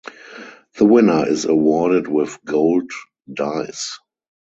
[0.79, 2.89] The winner is awarded with gold
[3.31, 3.99] dice.